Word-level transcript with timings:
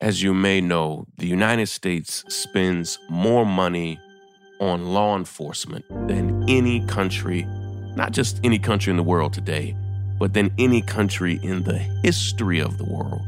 As 0.00 0.22
you 0.22 0.32
may 0.32 0.62
know, 0.62 1.06
the 1.18 1.26
United 1.26 1.66
States 1.66 2.24
spends 2.28 2.98
more 3.10 3.44
money 3.44 4.00
on 4.58 4.94
law 4.94 5.14
enforcement 5.14 5.84
than 6.08 6.42
any 6.48 6.80
country, 6.86 7.42
not 7.96 8.12
just 8.12 8.40
any 8.42 8.58
country 8.58 8.90
in 8.90 8.96
the 8.96 9.02
world 9.02 9.34
today, 9.34 9.76
but 10.18 10.32
than 10.32 10.54
any 10.56 10.80
country 10.80 11.38
in 11.42 11.64
the 11.64 11.76
history 12.02 12.60
of 12.60 12.78
the 12.78 12.84
world. 12.84 13.26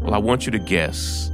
Well, 0.00 0.14
I 0.14 0.18
want 0.18 0.46
you 0.46 0.52
to 0.52 0.60
guess 0.60 1.28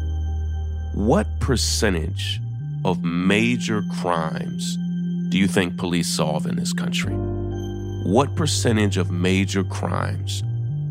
what 0.95 1.27
percentage 1.41 2.41
of 2.87 3.04
major 3.04 3.83
crimes 4.01 4.79
do 5.29 5.37
you 5.37 5.49
think 5.49 5.77
police 5.77 6.09
solve 6.09 6.47
in 6.47 6.57
this 6.57 6.72
country? 6.72 7.13
What 7.13 8.35
percentage 8.37 8.97
of 8.97 9.11
major 9.11 9.65
crimes 9.65 10.43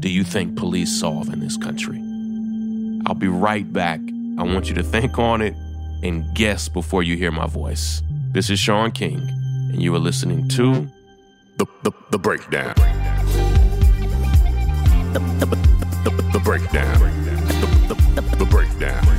do 0.02 0.08
you 0.08 0.24
think 0.24 0.56
police 0.56 0.92
solve 1.00 1.34
in 1.34 1.40
this 1.40 1.58
country? 1.58 2.00
I'll 3.10 3.16
be 3.16 3.28
right 3.28 3.73
back. 3.73 4.00
I 4.38 4.44
want 4.44 4.70
you 4.70 4.75
to 4.75 4.84
think 4.84 5.18
on 5.18 5.42
it 5.42 5.56
and 6.04 6.32
guess 6.36 6.70
before 6.70 7.02
you 7.02 7.18
hear 7.18 7.32
my 7.32 7.47
voice. 7.47 8.04
This 8.32 8.51
is 8.51 8.60
Shaun 8.60 8.92
King, 8.92 9.18
and 9.18 9.82
you 9.82 9.96
are 9.96 10.00
listening 10.00 10.47
to 10.50 10.88
The, 11.57 11.65
the, 11.82 11.92
the 12.11 12.20
breakdown. 12.20 12.75
The, 15.11 15.20
the, 15.39 15.46
the, 16.04 16.29
the 16.34 16.39
breakdown. 16.39 17.00
The, 17.00 17.96
the, 18.14 18.36
the 18.37 18.46
breakdown. 18.46 19.18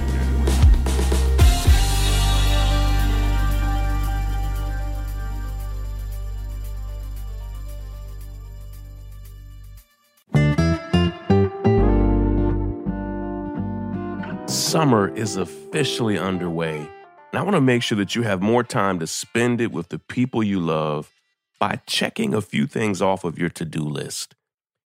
Summer 14.71 15.13
is 15.17 15.35
officially 15.35 16.17
underway, 16.17 16.77
and 16.77 17.41
I 17.41 17.43
want 17.43 17.57
to 17.57 17.61
make 17.61 17.83
sure 17.83 17.99
that 17.99 18.15
you 18.15 18.23
have 18.23 18.41
more 18.41 18.63
time 18.63 19.01
to 19.01 19.07
spend 19.09 19.61
it 19.61 19.73
with 19.73 19.89
the 19.89 19.99
people 19.99 20.45
you 20.45 20.61
love 20.61 21.11
by 21.59 21.81
checking 21.89 22.35
a 22.35 22.41
few 22.41 22.69
things 22.69 23.03
off 23.03 23.25
of 23.25 23.37
your 23.37 23.49
to 23.49 23.65
do 23.65 23.83
list. 23.83 24.37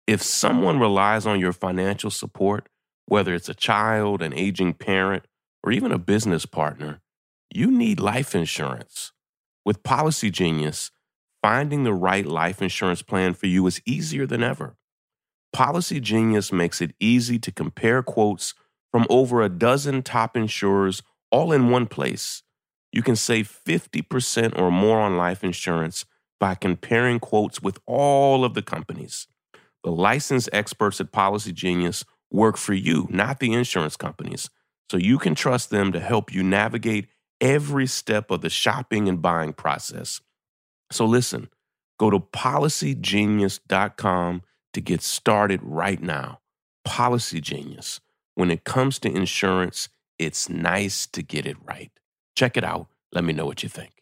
If 0.07 0.23
someone 0.23 0.81
relies 0.81 1.27
on 1.27 1.41
your 1.41 1.53
financial 1.53 2.11
support, 2.11 2.71
whether 3.05 3.35
it's 3.35 3.51
a 3.51 3.55
child, 3.55 4.23
an 4.23 4.33
aging 4.33 4.73
parent, 4.73 5.27
or 5.63 5.73
even 5.73 5.93
a 5.93 5.99
business 5.99 6.47
partner, 6.47 7.03
you 7.53 7.71
need 7.71 8.01
life 8.01 8.35
insurance. 8.35 9.13
With 9.63 9.83
Policygenius, 9.83 10.91
finding 11.43 11.85
the 11.85 11.93
right 11.93 12.25
life 12.25 12.63
insurance 12.63 13.03
plan 13.03 13.35
for 13.35 13.47
you 13.47 13.67
is 13.67 13.83
easier 13.85 14.25
than 14.25 14.43
ever. 14.43 14.79
Policygenius 15.55 16.51
makes 16.51 16.81
it 16.81 16.95
easy 16.99 17.39
to 17.39 17.53
compare 17.53 18.03
quotes 18.03 18.55
from 18.97 19.07
over 19.11 19.43
a 19.43 19.51
dozen 19.51 20.03
top 20.03 20.39
insurers 20.39 21.03
all 21.31 21.53
in 21.53 21.69
one 21.69 21.85
place. 21.85 22.43
You 22.93 23.03
can 23.03 23.15
save 23.15 23.55
50% 23.67 24.59
or 24.59 24.71
more 24.71 25.01
on 25.01 25.19
life 25.19 25.45
insurance 25.45 26.07
by 26.41 26.55
comparing 26.55 27.19
quotes 27.19 27.61
with 27.61 27.79
all 27.85 28.43
of 28.43 28.55
the 28.55 28.63
companies. 28.63 29.27
The 29.85 29.91
licensed 29.91 30.49
experts 30.51 30.99
at 30.99 31.13
Policygenius 31.13 32.07
work 32.31 32.57
for 32.57 32.73
you, 32.73 33.07
not 33.11 33.39
the 33.39 33.53
insurance 33.53 33.99
companies, 33.99 34.49
so 34.91 34.97
you 34.97 35.19
can 35.19 35.35
trust 35.35 35.69
them 35.69 35.93
to 35.93 36.01
help 36.01 36.33
you 36.33 36.43
navigate 36.43 37.09
every 37.39 37.87
step 37.87 38.31
of 38.31 38.41
the 38.41 38.49
shopping 38.49 39.11
and 39.11 39.21
buying 39.21 39.53
process. 39.53 40.23
So 40.91 41.05
listen, 41.05 41.51
go 42.01 42.09
to 42.09 42.19
policygenius.com 42.19 44.43
to 44.73 44.81
get 44.81 45.03
started 45.03 45.61
right 45.63 46.01
now. 46.01 46.39
Policygenius. 46.89 48.01
When 48.37 48.51
it 48.51 48.65
comes 48.65 48.99
to 48.99 49.11
insurance, 49.11 49.89
it's 50.19 50.51
nice 50.51 51.07
to 51.07 51.23
get 51.23 51.47
it 51.47 51.57
right. 51.65 51.91
Check 52.35 52.59
it 52.59 52.65
out. 52.65 52.89
Let 53.13 53.25
me 53.25 53.33
know 53.33 53.47
what 53.47 53.63
you 53.63 53.71
think. 53.71 53.93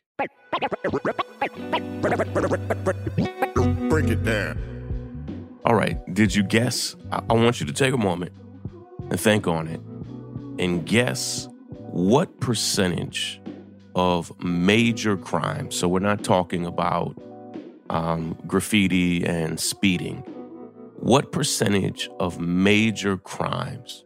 Break 3.88 4.08
it 4.08 4.24
down. 4.24 4.58
All 5.64 5.76
right, 5.76 6.12
did 6.12 6.34
you 6.34 6.42
guess? 6.42 6.96
I, 7.12 7.22
I 7.30 7.34
want 7.34 7.60
you 7.60 7.66
to 7.66 7.72
take 7.72 7.94
a 7.94 7.96
moment 7.96 8.32
and 9.08 9.20
think 9.20 9.46
on 9.46 9.68
it 9.68 9.80
and 10.60 10.84
guess 10.84 11.46
what 11.68 12.40
percentage 12.40 13.40
of 13.94 14.32
major 14.42 15.16
crimes, 15.16 15.76
so 15.76 15.86
we're 15.86 16.00
not 16.00 16.24
talking 16.24 16.66
about 16.66 17.16
um, 17.88 18.36
graffiti 18.48 19.24
and 19.24 19.60
speeding, 19.60 20.24
what 20.96 21.30
percentage 21.30 22.10
of 22.18 22.40
major 22.40 23.16
crimes 23.16 24.04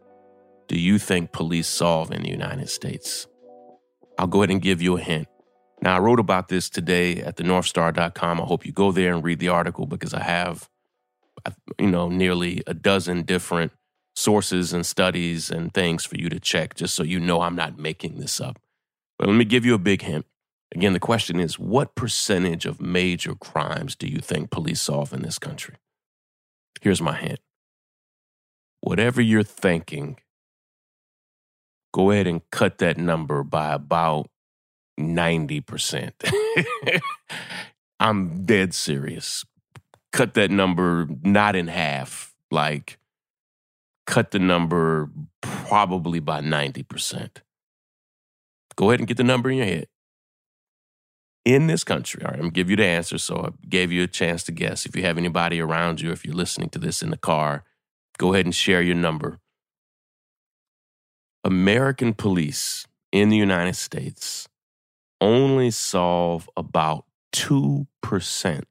do 0.69 0.79
you 0.79 0.99
think 0.99 1.31
police 1.31 1.67
solve 1.67 2.11
in 2.11 2.21
the 2.21 2.29
United 2.29 2.69
States? 2.69 3.27
I'll 4.19 4.27
go 4.27 4.41
ahead 4.41 4.51
and 4.51 4.61
give 4.61 4.81
you 4.81 4.97
a 4.97 5.01
hint. 5.01 5.27
Now, 5.81 5.95
I 5.95 5.99
wrote 5.99 6.19
about 6.19 6.47
this 6.47 6.69
today 6.69 7.17
at 7.17 7.37
the 7.37 7.43
northstar.com. 7.43 8.39
I 8.39 8.43
hope 8.45 8.65
you 8.65 8.71
go 8.71 8.91
there 8.91 9.13
and 9.13 9.23
read 9.23 9.39
the 9.39 9.47
article 9.47 9.87
because 9.87 10.13
I 10.13 10.21
have, 10.21 10.69
you 11.79 11.89
know, 11.89 12.07
nearly 12.07 12.61
a 12.67 12.73
dozen 12.75 13.23
different 13.23 13.71
sources 14.15 14.71
and 14.71 14.85
studies 14.85 15.49
and 15.49 15.73
things 15.73 16.05
for 16.05 16.17
you 16.17 16.29
to 16.29 16.39
check 16.39 16.75
just 16.75 16.93
so 16.93 17.03
you 17.03 17.19
know 17.19 17.41
I'm 17.41 17.55
not 17.55 17.79
making 17.79 18.19
this 18.19 18.39
up. 18.39 18.59
But 19.17 19.27
let 19.27 19.35
me 19.35 19.45
give 19.45 19.65
you 19.65 19.73
a 19.73 19.79
big 19.79 20.03
hint. 20.03 20.25
Again, 20.75 20.93
the 20.93 20.99
question 20.99 21.39
is 21.39 21.57
what 21.57 21.95
percentage 21.95 22.67
of 22.67 22.79
major 22.79 23.33
crimes 23.33 23.95
do 23.95 24.07
you 24.07 24.19
think 24.19 24.51
police 24.51 24.81
solve 24.81 25.13
in 25.13 25.23
this 25.23 25.39
country? 25.39 25.77
Here's 26.81 27.01
my 27.01 27.15
hint. 27.15 27.39
Whatever 28.81 29.19
you're 29.21 29.43
thinking, 29.43 30.17
go 31.93 32.11
ahead 32.11 32.27
and 32.27 32.41
cut 32.51 32.77
that 32.79 32.97
number 32.97 33.43
by 33.43 33.73
about 33.73 34.29
90%. 34.99 36.11
I'm 37.99 38.45
dead 38.45 38.73
serious. 38.73 39.45
Cut 40.11 40.33
that 40.33 40.51
number 40.51 41.07
not 41.23 41.55
in 41.55 41.67
half, 41.67 42.33
like 42.51 42.97
cut 44.09 44.31
the 44.31 44.39
number 44.39 45.09
probably 45.41 46.19
by 46.19 46.41
90%. 46.41 47.29
Go 48.75 48.89
ahead 48.89 48.99
and 48.99 49.07
get 49.07 49.17
the 49.17 49.23
number 49.23 49.51
in 49.51 49.57
your 49.57 49.67
head. 49.67 49.87
In 51.45 51.67
this 51.67 51.83
country, 51.83 52.23
all 52.23 52.31
right, 52.31 52.35
I'm 52.35 52.41
gonna 52.41 52.51
give 52.51 52.69
you 52.69 52.75
the 52.75 52.85
answer. 52.85 53.17
So 53.17 53.35
I 53.37 53.67
gave 53.67 53.91
you 53.91 54.03
a 54.03 54.07
chance 54.07 54.43
to 54.43 54.51
guess. 54.51 54.85
If 54.85 54.95
you 54.95 55.03
have 55.03 55.17
anybody 55.17 55.59
around 55.59 56.01
you, 56.01 56.11
if 56.11 56.25
you're 56.25 56.35
listening 56.35 56.69
to 56.69 56.79
this 56.79 57.01
in 57.01 57.11
the 57.11 57.17
car, 57.17 57.63
go 58.17 58.33
ahead 58.33 58.45
and 58.45 58.53
share 58.53 58.81
your 58.81 58.95
number. 58.95 59.39
American 61.43 62.13
police 62.13 62.85
in 63.11 63.29
the 63.29 63.37
United 63.37 63.75
States 63.75 64.47
only 65.21 65.71
solve 65.71 66.49
about 66.55 67.05
2% 67.33 68.63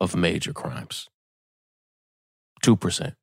of 0.00 0.16
major 0.16 0.52
crimes. 0.52 1.08
2%. 2.64 3.14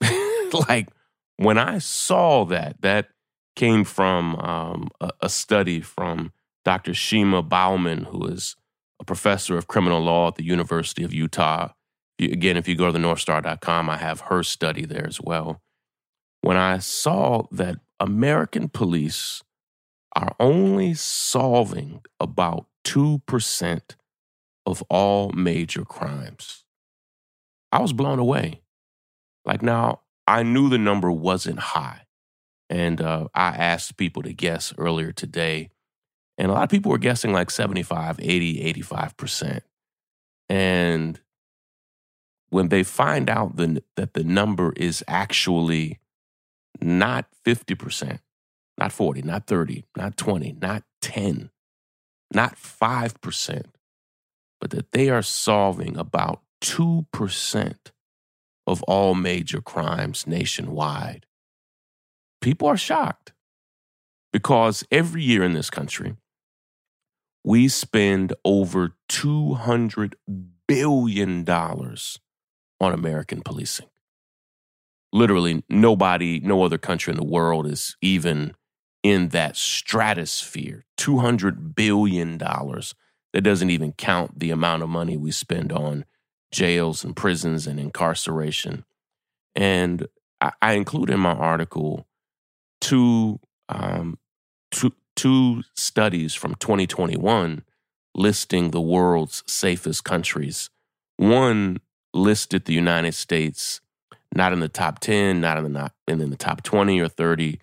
like 0.68 0.88
when 1.36 1.58
I 1.58 1.78
saw 1.78 2.44
that, 2.46 2.80
that 2.82 3.08
came 3.56 3.84
from 3.84 4.36
um, 4.36 4.88
a, 5.00 5.10
a 5.22 5.28
study 5.28 5.80
from 5.80 6.32
Dr. 6.64 6.94
Shima 6.94 7.42
Baughman, 7.42 8.06
who 8.06 8.26
is 8.26 8.56
a 9.00 9.04
professor 9.04 9.56
of 9.56 9.66
criminal 9.66 10.00
law 10.00 10.28
at 10.28 10.36
the 10.36 10.44
University 10.44 11.04
of 11.04 11.12
Utah. 11.12 11.70
Again, 12.18 12.56
if 12.56 12.68
you 12.68 12.76
go 12.76 12.86
to 12.86 12.92
the 12.92 12.98
northstar.com, 12.98 13.90
I 13.90 13.96
have 13.96 14.20
her 14.22 14.42
study 14.42 14.84
there 14.84 15.06
as 15.06 15.20
well. 15.20 15.60
When 16.44 16.58
I 16.58 16.76
saw 16.76 17.46
that 17.52 17.76
American 17.98 18.68
police 18.68 19.42
are 20.14 20.36
only 20.38 20.92
solving 20.92 22.02
about 22.20 22.66
2% 22.84 23.80
of 24.66 24.82
all 24.90 25.30
major 25.30 25.86
crimes, 25.86 26.66
I 27.72 27.80
was 27.80 27.94
blown 27.94 28.18
away. 28.18 28.60
Like 29.46 29.62
now, 29.62 30.02
I 30.26 30.42
knew 30.42 30.68
the 30.68 30.76
number 30.76 31.10
wasn't 31.10 31.60
high. 31.60 32.02
And 32.68 33.00
uh, 33.00 33.28
I 33.34 33.48
asked 33.48 33.96
people 33.96 34.22
to 34.24 34.34
guess 34.34 34.74
earlier 34.76 35.12
today. 35.12 35.70
And 36.36 36.50
a 36.50 36.52
lot 36.52 36.64
of 36.64 36.68
people 36.68 36.92
were 36.92 36.98
guessing 36.98 37.32
like 37.32 37.50
75, 37.50 38.20
80, 38.20 38.74
85%. 38.82 39.62
And 40.50 41.18
when 42.50 42.68
they 42.68 42.82
find 42.82 43.30
out 43.30 43.56
the, 43.56 43.82
that 43.96 44.12
the 44.12 44.24
number 44.24 44.74
is 44.76 45.02
actually 45.08 46.00
not 46.80 47.26
50%, 47.46 48.18
not 48.78 48.92
40, 48.92 49.22
not 49.22 49.46
30, 49.46 49.84
not 49.96 50.16
20, 50.16 50.56
not 50.60 50.82
10, 51.00 51.50
not 52.32 52.56
5%, 52.56 53.62
but 54.60 54.70
that 54.70 54.92
they 54.92 55.08
are 55.10 55.22
solving 55.22 55.96
about 55.96 56.42
2% 56.62 57.76
of 58.66 58.82
all 58.84 59.14
major 59.14 59.60
crimes 59.60 60.26
nationwide. 60.26 61.26
People 62.40 62.68
are 62.68 62.76
shocked 62.76 63.32
because 64.32 64.84
every 64.90 65.22
year 65.22 65.44
in 65.44 65.52
this 65.52 65.70
country, 65.70 66.16
we 67.44 67.68
spend 67.68 68.32
over 68.44 68.96
$200 69.10 70.14
billion 70.66 71.48
on 71.48 71.98
American 72.80 73.42
policing. 73.42 73.86
Literally 75.14 75.62
nobody, 75.70 76.40
no 76.40 76.64
other 76.64 76.76
country 76.76 77.12
in 77.12 77.16
the 77.16 77.24
world 77.24 77.66
is 77.66 77.96
even 78.02 78.54
in 79.02 79.28
that 79.28 79.56
stratosphere. 79.56 80.84
$200 80.98 81.74
billion. 81.74 82.36
That 82.36 83.40
doesn't 83.42 83.70
even 83.70 83.92
count 83.92 84.40
the 84.40 84.50
amount 84.50 84.82
of 84.82 84.88
money 84.88 85.16
we 85.16 85.30
spend 85.30 85.72
on 85.72 86.04
jails 86.52 87.04
and 87.04 87.16
prisons 87.16 87.66
and 87.66 87.78
incarceration. 87.78 88.84
And 89.54 90.08
I, 90.40 90.52
I 90.60 90.72
include 90.72 91.10
in 91.10 91.20
my 91.20 91.32
article 91.32 92.06
two, 92.80 93.38
um, 93.68 94.18
two, 94.72 94.92
two 95.14 95.62
studies 95.74 96.34
from 96.34 96.56
2021 96.56 97.62
listing 98.16 98.70
the 98.70 98.80
world's 98.80 99.44
safest 99.46 100.04
countries. 100.04 100.70
One 101.16 101.80
listed 102.12 102.64
the 102.64 102.74
United 102.74 103.14
States 103.14 103.80
not 104.34 104.52
in 104.52 104.60
the 104.60 104.68
top 104.68 104.98
10, 105.00 105.40
not 105.40 105.58
in 105.58 105.64
the 105.64 105.70
not 105.70 105.92
and 106.06 106.20
in 106.20 106.30
the 106.30 106.36
top 106.36 106.62
20 106.62 107.00
or 107.00 107.08
30. 107.08 107.60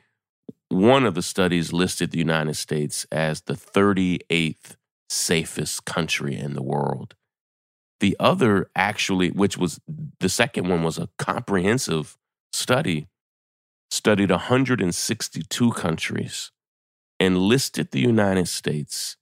One 0.69 1.05
of 1.05 1.15
the 1.15 1.21
studies 1.21 1.73
listed 1.73 2.11
the 2.11 2.17
United 2.17 2.55
States 2.55 3.05
as 3.11 3.41
the 3.41 3.53
38th 3.53 4.77
safest 5.09 5.85
country 5.85 6.35
in 6.35 6.53
the 6.53 6.63
world. 6.63 7.15
The 7.99 8.15
other 8.19 8.69
actually, 8.75 9.29
which 9.29 9.57
was 9.57 9.79
the 10.19 10.29
second 10.29 10.69
one 10.69 10.81
was 10.83 10.97
a 10.97 11.09
comprehensive 11.19 12.17
study, 12.53 13.07
studied 13.91 14.31
162 14.31 15.71
countries 15.73 16.51
and 17.19 17.37
listed 17.37 17.91
the 17.91 17.99
United 17.99 18.47
States 18.47 19.17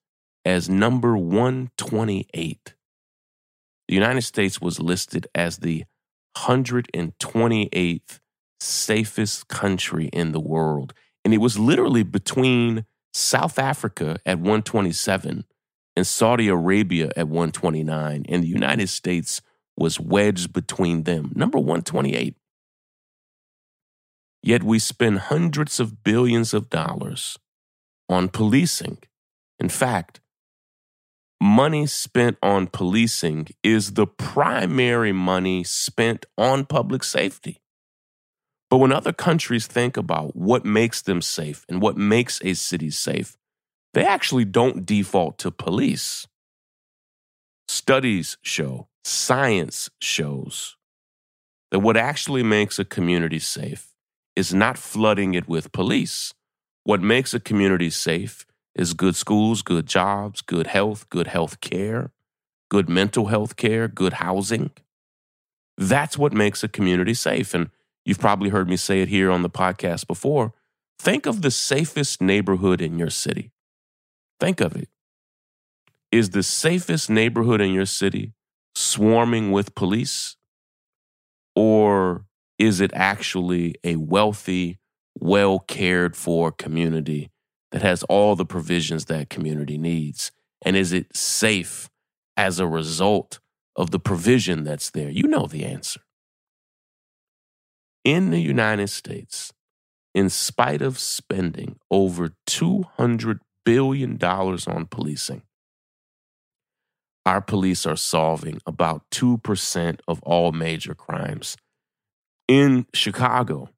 as 0.45 0.69
number 0.69 1.17
128. 1.17 2.75
The 3.87 3.93
United 3.93 4.21
States 4.21 4.61
was 4.61 4.79
listed 4.79 5.27
as 5.33 5.57
the 5.57 5.83
128th 6.37 8.19
safest 8.59 9.47
country 9.47 10.07
in 10.07 10.31
the 10.31 10.39
world. 10.39 10.93
And 11.23 11.33
it 11.33 11.39
was 11.39 11.59
literally 11.59 12.03
between 12.03 12.85
South 13.13 13.59
Africa 13.59 14.17
at 14.25 14.37
127 14.37 15.45
and 15.95 16.07
Saudi 16.07 16.47
Arabia 16.47 17.11
at 17.15 17.27
129. 17.27 18.25
And 18.27 18.43
the 18.43 18.47
United 18.47 18.89
States 18.89 19.41
was 19.77 19.99
wedged 19.99 20.53
between 20.53 21.03
them, 21.03 21.31
number 21.35 21.57
128. 21.57 22.35
Yet 24.41 24.63
we 24.63 24.79
spend 24.79 25.19
hundreds 25.19 25.79
of 25.79 26.03
billions 26.03 26.53
of 26.53 26.69
dollars 26.69 27.37
on 28.07 28.29
policing. 28.29 28.99
In 29.59 29.69
fact, 29.69 30.21
money 31.41 31.85
spent 31.85 32.37
on 32.41 32.67
policing 32.67 33.47
is 33.63 33.93
the 33.93 34.07
primary 34.07 35.11
money 35.11 35.63
spent 35.63 36.25
on 36.37 36.65
public 36.65 37.03
safety. 37.03 37.61
But 38.69 38.77
when 38.77 38.91
other 38.91 39.13
countries 39.13 39.65
think 39.65 39.97
about 39.97 40.35
what 40.35 40.65
makes 40.65 41.01
them 41.01 41.21
safe 41.21 41.65
and 41.67 41.81
what 41.81 41.97
makes 41.97 42.39
a 42.43 42.53
city 42.53 42.91
safe, 42.91 43.35
they 43.93 44.05
actually 44.05 44.45
don't 44.45 44.85
default 44.85 45.39
to 45.39 45.51
police. 45.51 46.27
Studies 47.67 48.37
show, 48.43 48.87
science 49.03 49.89
shows 49.99 50.75
that 51.71 51.79
what 51.79 51.97
actually 51.97 52.43
makes 52.43 52.77
a 52.77 52.85
community 52.85 53.39
safe 53.39 53.93
is 54.35 54.53
not 54.53 54.77
flooding 54.77 55.33
it 55.33 55.47
with 55.47 55.71
police. 55.71 56.33
What 56.83 57.01
makes 57.01 57.33
a 57.33 57.39
community 57.39 57.89
safe 57.89 58.45
is 58.75 58.93
good 58.93 59.15
schools, 59.15 59.61
good 59.61 59.85
jobs, 59.85 60.41
good 60.41 60.67
health, 60.67 61.09
good 61.09 61.27
health 61.27 61.59
care, 61.61 62.11
good 62.69 62.89
mental 62.89 63.27
health 63.27 63.55
care, 63.55 63.87
good 63.87 64.13
housing. 64.13 64.71
That's 65.77 66.17
what 66.17 66.33
makes 66.33 66.63
a 66.63 66.67
community 66.67 67.13
safe. 67.13 67.53
And 67.53 67.69
you've 68.05 68.19
probably 68.19 68.49
heard 68.49 68.69
me 68.69 68.77
say 68.77 69.01
it 69.01 69.09
here 69.09 69.31
on 69.31 69.41
the 69.41 69.49
podcast 69.49 70.07
before. 70.07 70.53
Think 70.99 71.25
of 71.25 71.41
the 71.41 71.51
safest 71.51 72.21
neighborhood 72.21 72.81
in 72.81 72.99
your 72.99 73.09
city. 73.09 73.51
Think 74.39 74.59
of 74.61 74.75
it. 74.75 74.89
Is 76.11 76.31
the 76.31 76.43
safest 76.43 77.09
neighborhood 77.09 77.61
in 77.61 77.71
your 77.71 77.85
city 77.85 78.33
swarming 78.75 79.51
with 79.51 79.75
police? 79.75 80.35
Or 81.55 82.25
is 82.57 82.81
it 82.81 82.91
actually 82.93 83.75
a 83.83 83.95
wealthy, 83.95 84.79
well 85.17 85.59
cared 85.59 86.15
for 86.15 86.51
community 86.51 87.31
that 87.71 87.81
has 87.81 88.03
all 88.03 88.35
the 88.35 88.45
provisions 88.45 89.05
that 89.05 89.29
community 89.29 89.77
needs? 89.77 90.31
And 90.61 90.75
is 90.75 90.91
it 90.91 91.15
safe 91.15 91.89
as 92.35 92.59
a 92.59 92.67
result 92.67 93.39
of 93.75 93.91
the 93.91 93.99
provision 93.99 94.63
that's 94.63 94.89
there? 94.89 95.09
You 95.09 95.27
know 95.27 95.45
the 95.45 95.65
answer. 95.65 96.01
In 98.03 98.31
the 98.31 98.39
United 98.39 98.89
States, 98.89 99.53
in 100.15 100.29
spite 100.29 100.81
of 100.81 100.97
spending 100.97 101.77
over 101.91 102.33
$200 102.47 103.39
billion 103.65 104.21
on 104.23 104.85
policing, 104.87 105.43
our 107.25 107.41
police 107.41 107.85
are 107.85 107.95
solving 107.95 108.59
about 108.65 109.03
2% 109.11 109.99
of 110.07 110.21
all 110.23 110.51
major 110.51 110.95
crimes. 110.95 111.57
In 112.47 112.87
Chicago, 112.93 113.69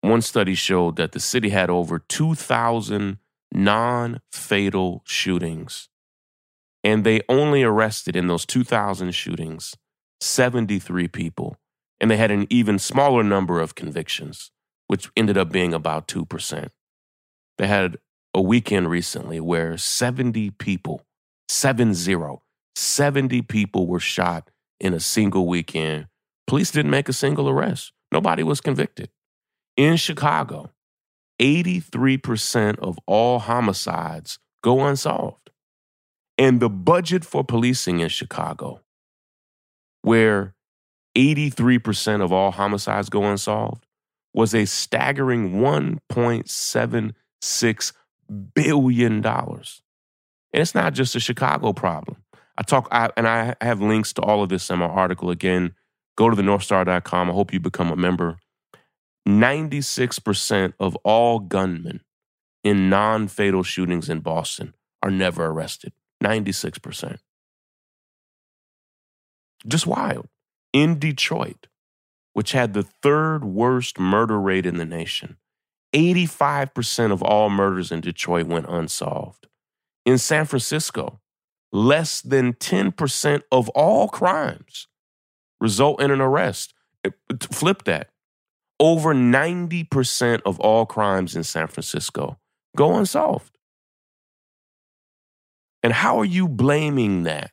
one 0.00 0.22
study 0.22 0.54
showed 0.54 0.96
that 0.96 1.12
the 1.12 1.20
city 1.20 1.50
had 1.50 1.70
over 1.70 1.98
2,000 1.98 3.18
non 3.52 4.20
fatal 4.32 5.02
shootings. 5.04 5.88
And 6.82 7.04
they 7.04 7.20
only 7.28 7.62
arrested 7.62 8.16
in 8.16 8.26
those 8.26 8.46
2,000 8.46 9.12
shootings 9.12 9.76
73 10.20 11.08
people. 11.08 11.56
And 12.00 12.10
they 12.10 12.16
had 12.16 12.30
an 12.30 12.46
even 12.48 12.78
smaller 12.78 13.22
number 13.22 13.60
of 13.60 13.74
convictions, 13.74 14.50
which 14.86 15.10
ended 15.16 15.36
up 15.36 15.52
being 15.52 15.74
about 15.74 16.08
2%. 16.08 16.68
They 17.58 17.66
had 17.66 17.98
a 18.32 18.40
weekend 18.40 18.88
recently 18.88 19.38
where 19.40 19.76
70 19.76 20.52
people, 20.52 21.02
70, 21.48 22.38
70 22.74 23.42
people 23.42 23.86
were 23.86 24.00
shot 24.00 24.50
in 24.78 24.94
a 24.94 25.00
single 25.00 25.46
weekend. 25.46 26.06
Police 26.46 26.70
didn't 26.70 26.90
make 26.90 27.10
a 27.10 27.12
single 27.12 27.50
arrest. 27.50 27.92
Nobody 28.10 28.42
was 28.42 28.62
convicted. 28.62 29.10
In 29.80 29.96
Chicago, 29.96 30.70
83% 31.40 32.78
of 32.80 32.98
all 33.06 33.38
homicides 33.38 34.38
go 34.62 34.84
unsolved. 34.84 35.48
And 36.36 36.60
the 36.60 36.68
budget 36.68 37.24
for 37.24 37.44
policing 37.44 38.00
in 38.00 38.10
Chicago, 38.10 38.82
where 40.02 40.54
83% 41.16 42.22
of 42.22 42.30
all 42.30 42.50
homicides 42.50 43.08
go 43.08 43.24
unsolved, 43.24 43.86
was 44.34 44.54
a 44.54 44.66
staggering 44.66 45.62
$1.76 45.62 47.92
billion. 48.54 49.24
And 49.24 49.54
it's 50.52 50.74
not 50.74 50.92
just 50.92 51.16
a 51.16 51.20
Chicago 51.20 51.72
problem. 51.72 52.18
I 52.58 52.64
talk, 52.64 52.86
I, 52.92 53.08
and 53.16 53.26
I 53.26 53.54
have 53.62 53.80
links 53.80 54.12
to 54.12 54.20
all 54.20 54.42
of 54.42 54.50
this 54.50 54.68
in 54.68 54.80
my 54.80 54.84
article. 54.84 55.30
Again, 55.30 55.72
go 56.18 56.28
to 56.28 56.36
the 56.36 56.42
northstar.com. 56.42 57.30
I 57.30 57.32
hope 57.32 57.54
you 57.54 57.60
become 57.60 57.90
a 57.90 57.96
member. 57.96 58.36
96% 59.38 60.72
of 60.80 60.96
all 60.96 61.38
gunmen 61.40 62.00
in 62.64 62.88
non 62.88 63.28
fatal 63.28 63.62
shootings 63.62 64.08
in 64.08 64.20
Boston 64.20 64.74
are 65.02 65.10
never 65.10 65.46
arrested. 65.46 65.92
96%. 66.22 67.18
Just 69.66 69.86
wild. 69.86 70.28
In 70.72 70.98
Detroit, 70.98 71.66
which 72.32 72.52
had 72.52 72.72
the 72.72 72.86
third 73.02 73.44
worst 73.44 73.98
murder 73.98 74.40
rate 74.40 74.66
in 74.66 74.76
the 74.76 74.84
nation, 74.84 75.36
85% 75.92 77.12
of 77.12 77.22
all 77.22 77.50
murders 77.50 77.90
in 77.90 78.00
Detroit 78.00 78.46
went 78.46 78.66
unsolved. 78.68 79.48
In 80.06 80.18
San 80.18 80.46
Francisco, 80.46 81.20
less 81.72 82.20
than 82.20 82.54
10% 82.54 83.42
of 83.50 83.68
all 83.70 84.08
crimes 84.08 84.86
result 85.60 86.00
in 86.00 86.10
an 86.10 86.20
arrest. 86.20 86.74
Flip 87.50 87.84
that 87.84 88.09
over 88.80 89.14
90% 89.14 90.40
of 90.46 90.58
all 90.58 90.86
crimes 90.86 91.36
in 91.36 91.44
San 91.44 91.68
Francisco 91.68 92.38
go 92.76 92.96
unsolved. 92.96 93.58
And 95.82 95.92
how 95.92 96.18
are 96.18 96.24
you 96.24 96.48
blaming 96.48 97.24
that 97.24 97.52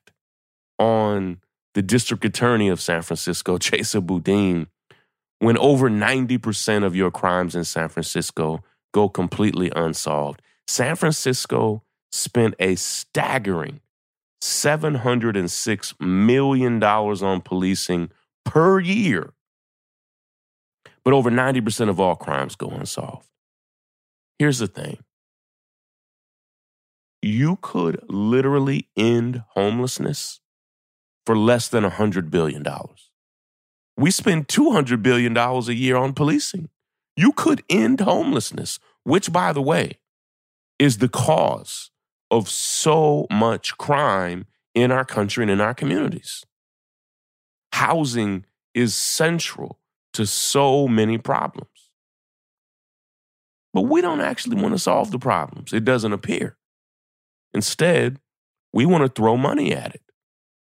on 0.80 1.42
the 1.74 1.82
district 1.82 2.24
attorney 2.26 2.70
of 2.70 2.82
San 2.82 3.02
Francisco, 3.02 3.58
Chesa 3.60 4.04
Boudin, 4.06 4.68
when 5.40 5.58
over 5.58 5.90
90% 5.90 6.84
of 6.84 6.96
your 6.96 7.12
crimes 7.12 7.56
in 7.56 7.64
San 7.64 7.90
Francisco 7.90 8.64
go 8.94 9.10
completely 9.10 9.72
unsolved? 9.76 10.42
San 10.66 10.96
Francisco 10.96 11.84
spent 12.12 12.56
a 12.60 12.76
staggering 12.76 13.82
$706 14.42 16.00
million 16.00 16.82
on 16.84 17.42
policing 17.42 18.12
per 18.46 18.80
year 18.80 19.34
but 21.08 21.14
over 21.14 21.32
90% 21.32 21.88
of 21.88 22.02
all 22.02 22.18
crimes 22.18 22.58
go 22.58 22.68
unsolved. 22.68 23.30
Here's 24.40 24.60
the 24.60 24.68
thing 24.68 24.98
you 27.22 27.58
could 27.62 28.04
literally 28.10 28.90
end 28.98 29.42
homelessness 29.52 30.42
for 31.26 31.38
less 31.38 31.70
than 31.70 31.86
$100 31.86 32.30
billion. 32.30 32.62
We 33.96 34.12
spend 34.12 34.50
$200 34.50 35.02
billion 35.02 35.38
a 35.38 35.62
year 35.72 35.96
on 35.96 36.12
policing. 36.12 36.68
You 37.16 37.32
could 37.32 37.64
end 37.70 38.02
homelessness, 38.02 38.78
which, 39.06 39.32
by 39.32 39.54
the 39.54 39.62
way, 39.62 40.00
is 40.78 40.98
the 40.98 41.08
cause 41.08 41.90
of 42.30 42.50
so 42.50 43.28
much 43.32 43.78
crime 43.78 44.46
in 44.76 44.92
our 44.92 45.06
country 45.06 45.46
and 45.46 45.52
in 45.52 45.62
our 45.62 45.74
communities. 45.74 46.46
Housing 47.72 48.44
is 48.74 48.94
central 48.94 49.77
to 50.18 50.26
so 50.26 50.88
many 50.88 51.18
problems. 51.18 51.70
But 53.74 53.84
we 53.84 54.02
don't 54.02 54.22
actually 54.22 54.62
want 54.62 54.74
to 54.74 54.80
solve 54.80 55.12
the 55.12 55.20
problems, 55.20 55.72
it 55.74 55.86
doesn't 55.86 56.14
appear. 56.14 56.58
Instead, 57.54 58.20
we 58.74 58.86
want 58.86 59.04
to 59.04 59.10
throw 59.10 59.38
money 59.38 59.74
at 59.74 59.96
it 59.96 60.02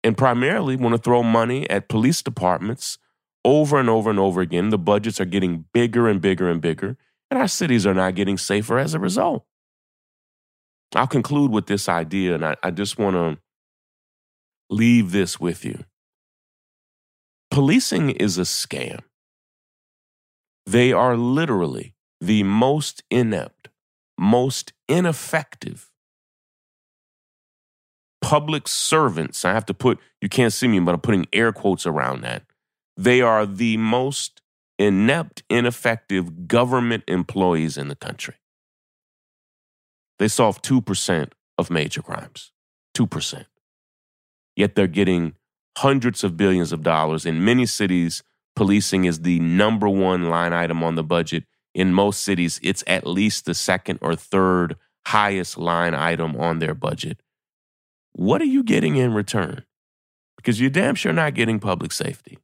and 0.03 0.17
primarily 0.17 0.75
want 0.75 0.95
to 0.95 1.01
throw 1.01 1.21
money 1.21 1.69
at 1.69 1.89
police 1.89 2.21
departments 2.21 2.97
over 3.45 3.79
and 3.79 3.89
over 3.89 4.09
and 4.09 4.19
over 4.19 4.41
again. 4.41 4.69
The 4.69 4.77
budgets 4.77 5.19
are 5.21 5.25
getting 5.25 5.65
bigger 5.73 6.07
and 6.07 6.21
bigger 6.21 6.49
and 6.49 6.61
bigger, 6.61 6.97
and 7.29 7.39
our 7.39 7.47
cities 7.47 7.85
are 7.85 7.93
not 7.93 8.15
getting 8.15 8.37
safer 8.37 8.79
as 8.79 8.93
a 8.93 8.99
result. 8.99 9.45
I'll 10.95 11.07
conclude 11.07 11.51
with 11.51 11.67
this 11.67 11.87
idea, 11.87 12.35
and 12.35 12.45
I, 12.45 12.55
I 12.63 12.71
just 12.71 12.97
want 12.97 13.15
to 13.15 13.37
leave 14.69 15.11
this 15.11 15.39
with 15.39 15.63
you. 15.63 15.83
Policing 17.49 18.11
is 18.11 18.37
a 18.37 18.43
scam. 18.43 19.01
They 20.65 20.93
are 20.93 21.17
literally 21.17 21.95
the 22.19 22.43
most 22.43 23.03
inept, 23.09 23.69
most 24.17 24.73
ineffective 24.87 25.89
public 28.21 28.67
servants. 28.67 29.43
I 29.43 29.53
have 29.53 29.65
to 29.65 29.73
put, 29.73 29.99
you 30.21 30.29
can't 30.29 30.53
see 30.53 30.67
me, 30.67 30.79
but 30.79 30.93
I'm 30.93 31.01
putting 31.01 31.25
air 31.33 31.51
quotes 31.51 31.85
around 31.85 32.21
that 32.21 32.43
they 32.95 33.21
are 33.21 33.45
the 33.45 33.77
most 33.77 34.41
inept, 34.77 35.43
ineffective 35.49 36.47
government 36.47 37.03
employees 37.07 37.77
in 37.77 37.87
the 37.87 37.95
country. 37.95 38.35
They 40.19 40.27
solve 40.27 40.61
2% 40.61 41.31
of 41.57 41.71
major 41.71 42.01
crimes. 42.01 42.51
2%. 42.95 43.45
Yet 44.55 44.75
they're 44.75 44.87
getting 44.87 45.33
hundreds 45.77 46.23
of 46.23 46.37
billions 46.37 46.71
of 46.71 46.83
dollars. 46.83 47.25
In 47.25 47.43
many 47.43 47.65
cities, 47.65 48.21
policing 48.55 49.05
is 49.05 49.21
the 49.21 49.39
number 49.39 49.89
one 49.89 50.29
line 50.29 50.53
item 50.53 50.83
on 50.83 50.95
the 50.95 51.03
budget. 51.03 51.45
In 51.73 51.93
most 51.93 52.21
cities, 52.23 52.59
it's 52.63 52.83
at 52.87 53.07
least 53.07 53.45
the 53.45 53.53
second 53.53 53.99
or 54.01 54.15
third 54.15 54.75
highest 55.07 55.57
line 55.57 55.93
item 55.93 56.35
on 56.35 56.59
their 56.59 56.73
budget. 56.73 57.21
What 58.13 58.41
are 58.41 58.45
you 58.45 58.63
getting 58.63 58.97
in 58.97 59.13
return? 59.13 59.63
Because 60.35 60.59
you're 60.59 60.69
damn 60.69 60.95
sure 60.95 61.13
not 61.13 61.33
getting 61.33 61.59
public 61.59 61.91
safety. 61.91 62.39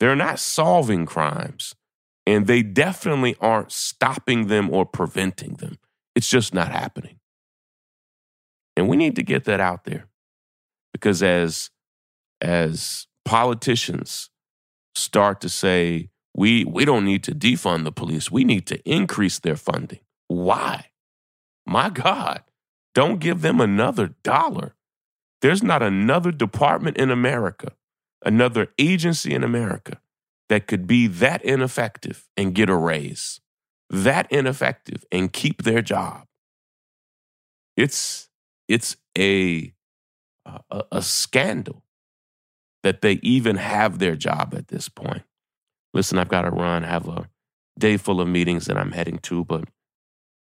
They're 0.00 0.16
not 0.16 0.40
solving 0.40 1.06
crimes, 1.06 1.74
and 2.26 2.46
they 2.46 2.62
definitely 2.62 3.36
aren't 3.40 3.70
stopping 3.70 4.48
them 4.48 4.68
or 4.70 4.84
preventing 4.84 5.54
them. 5.54 5.78
It's 6.16 6.28
just 6.28 6.52
not 6.52 6.72
happening. 6.72 7.20
And 8.76 8.88
we 8.88 8.96
need 8.96 9.16
to 9.16 9.22
get 9.22 9.44
that 9.44 9.60
out 9.60 9.84
there 9.84 10.08
because 10.92 11.22
as 11.22 11.70
as 12.40 13.06
politicians 13.24 14.30
start 14.94 15.40
to 15.42 15.48
say 15.48 16.10
we 16.34 16.64
we 16.64 16.84
don't 16.84 17.04
need 17.04 17.24
to 17.24 17.34
defund 17.34 17.84
the 17.84 17.92
police, 17.92 18.30
we 18.30 18.44
need 18.44 18.66
to 18.68 18.80
increase 18.88 19.38
their 19.38 19.56
funding. 19.56 20.00
Why? 20.28 20.86
My 21.66 21.90
God, 21.90 22.42
don't 22.94 23.20
give 23.20 23.42
them 23.42 23.60
another 23.60 24.14
dollar. 24.22 24.74
There's 25.40 25.62
not 25.62 25.82
another 25.82 26.32
department 26.32 26.96
in 26.96 27.10
America 27.10 27.72
another 28.24 28.68
agency 28.78 29.34
in 29.34 29.44
America 29.44 30.00
that 30.48 30.66
could 30.66 30.86
be 30.86 31.06
that 31.06 31.44
ineffective 31.44 32.28
and 32.36 32.54
get 32.54 32.68
a 32.68 32.76
raise, 32.76 33.40
that 33.90 34.30
ineffective 34.30 35.04
and 35.10 35.32
keep 35.32 35.62
their 35.62 35.82
job. 35.82 36.26
It's 37.76 38.28
it's 38.68 38.96
a 39.16 39.72
a, 40.44 40.84
a 40.92 41.02
scandal 41.02 41.81
that 42.82 43.00
they 43.00 43.14
even 43.22 43.56
have 43.56 43.98
their 43.98 44.16
job 44.16 44.54
at 44.56 44.68
this 44.68 44.88
point. 44.88 45.22
Listen, 45.94 46.18
I've 46.18 46.28
got 46.28 46.42
to 46.42 46.50
run. 46.50 46.84
I 46.84 46.88
have 46.88 47.08
a 47.08 47.28
day 47.78 47.96
full 47.96 48.20
of 48.20 48.28
meetings 48.28 48.66
that 48.66 48.76
I'm 48.76 48.92
heading 48.92 49.18
to, 49.18 49.44
but 49.44 49.64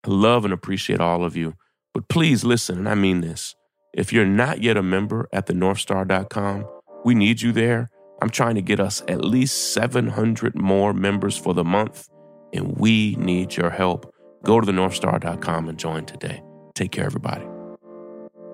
I 0.04 0.10
love 0.10 0.44
and 0.44 0.52
appreciate 0.52 1.00
all 1.00 1.24
of 1.24 1.36
you. 1.36 1.54
But 1.94 2.08
please 2.08 2.44
listen, 2.44 2.78
and 2.78 2.88
I 2.88 2.94
mean 2.94 3.20
this. 3.20 3.54
If 3.92 4.12
you're 4.12 4.26
not 4.26 4.62
yet 4.62 4.76
a 4.76 4.82
member 4.82 5.28
at 5.32 5.46
thenorthstar.com, 5.46 6.66
we 7.04 7.14
need 7.14 7.42
you 7.42 7.52
there. 7.52 7.90
I'm 8.20 8.30
trying 8.30 8.56
to 8.56 8.62
get 8.62 8.80
us 8.80 9.02
at 9.08 9.24
least 9.24 9.72
700 9.72 10.54
more 10.54 10.92
members 10.92 11.36
for 11.36 11.54
the 11.54 11.64
month, 11.64 12.08
and 12.52 12.76
we 12.76 13.16
need 13.16 13.56
your 13.56 13.70
help. 13.70 14.12
Go 14.44 14.60
to 14.60 14.70
thenorthstar.com 14.70 15.68
and 15.68 15.78
join 15.78 16.04
today. 16.04 16.42
Take 16.74 16.92
care, 16.92 17.06
everybody. 17.06 17.46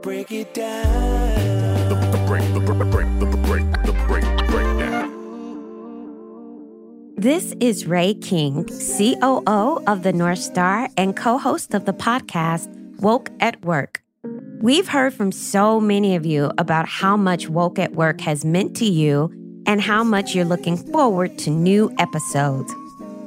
Break 0.02 0.30
it 0.32 0.54
down. 0.54 1.63
This 7.16 7.54
is 7.58 7.86
Rai 7.86 8.12
King, 8.12 8.64
COO 8.66 9.82
of 9.86 10.02
the 10.02 10.12
North 10.12 10.40
Star 10.40 10.90
and 10.98 11.16
co 11.16 11.38
host 11.38 11.72
of 11.72 11.86
the 11.86 11.94
podcast 11.94 12.68
Woke 13.00 13.30
at 13.40 13.64
Work. 13.64 14.02
We've 14.60 14.88
heard 14.88 15.14
from 15.14 15.32
so 15.32 15.80
many 15.80 16.16
of 16.16 16.26
you 16.26 16.52
about 16.58 16.86
how 16.86 17.16
much 17.16 17.48
Woke 17.48 17.78
at 17.78 17.92
Work 17.92 18.20
has 18.20 18.44
meant 18.44 18.76
to 18.76 18.84
you 18.84 19.32
and 19.66 19.80
how 19.80 20.04
much 20.04 20.34
you're 20.34 20.44
looking 20.44 20.76
forward 20.76 21.38
to 21.38 21.50
new 21.50 21.94
episodes. 21.98 22.70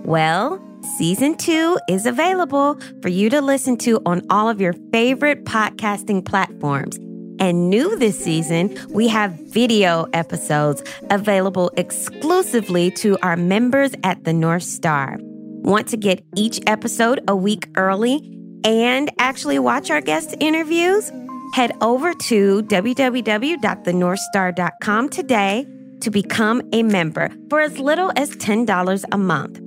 Well, 0.03 0.61
season 0.97 1.35
two 1.35 1.79
is 1.89 2.05
available 2.05 2.79
for 3.01 3.09
you 3.09 3.31
to 3.31 3.41
listen 3.41 3.77
to 3.77 3.99
on 4.05 4.21
all 4.29 4.47
of 4.47 4.61
your 4.61 4.73
favorite 4.91 5.43
podcasting 5.45 6.23
platforms. 6.23 6.99
And 7.39 7.70
new 7.70 7.96
this 7.98 8.24
season, 8.24 8.77
we 8.89 9.08
have 9.08 9.32
video 9.34 10.08
episodes 10.13 10.84
available 11.10 11.72
exclusively 11.77 12.91
to 12.91 13.17
our 13.22 13.38
members 13.38 13.94
at 14.03 14.24
the 14.24 14.34
North 14.34 14.63
Star. 14.63 15.17
Want 15.22 15.88
to 15.89 15.98
get 15.98 16.24
each 16.36 16.60
episode 16.67 17.24
a 17.27 17.36
week 17.36 17.67
early 17.75 18.34
and 18.63 19.12
actually 19.20 19.60
watch 19.60 19.91
our 19.91 20.01
guest 20.01 20.36
interviews? 20.39 21.12
Head 21.53 21.72
over 21.82 22.13
to 22.13 22.63
www.thenorthstar.com 22.63 25.10
today 25.10 25.67
to 26.01 26.12
become 26.12 26.62
a 26.74 26.84
member 26.84 27.32
for 27.50 27.62
as 27.62 27.79
little 27.79 28.12
as 28.15 28.29
$10 28.32 29.06
a 29.12 29.17
month. 29.17 29.62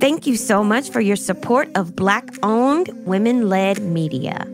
Thank 0.00 0.26
you 0.26 0.36
so 0.36 0.62
much 0.62 0.90
for 0.90 1.00
your 1.00 1.16
support 1.16 1.68
of 1.74 1.96
Black 1.96 2.28
owned, 2.42 2.90
women 3.06 3.48
led 3.48 3.80
media. 3.80 4.46